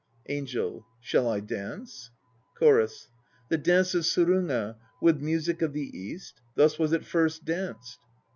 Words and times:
ANGEL. 0.29 0.87
Shall 0.99 1.27
I 1.29 1.41
dance? 1.41 2.09
CHORUS. 2.55 3.09
The 3.49 3.59
dance 3.59 3.93
of 3.93 4.01
Suruga, 4.03 4.77
with 4.99 5.21
music 5.21 5.61
of 5.61 5.73
the 5.73 5.95
East? 5.95 6.41
Thus 6.55 6.79
was 6.79 6.91
it 6.91 7.05
first 7.05 7.45
danced. 7.45 7.99